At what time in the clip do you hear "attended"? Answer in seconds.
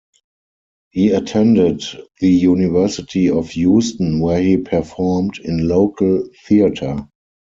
1.11-1.83